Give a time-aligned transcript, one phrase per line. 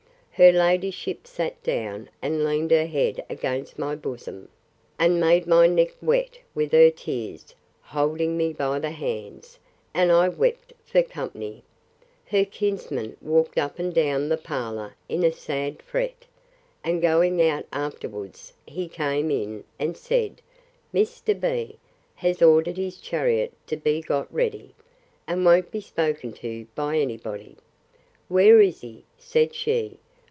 [0.33, 4.49] Her ladyship sat down, and leaned her head against my bosom,
[4.97, 9.59] and made my neck wet with her tears, holding me by the hands;
[9.93, 15.83] and I wept for company.—Her kinsman walked up and down the parlour in a sad
[15.83, 16.25] fret;
[16.83, 20.41] and going out afterwards, he came in, and said,
[20.91, 21.39] Mr.
[21.39, 21.77] B——
[22.15, 24.73] has ordered his chariot to be got ready,
[25.27, 27.57] and won't be spoken to by any body.
[28.27, 29.03] Where is he?
[29.19, 29.99] said she.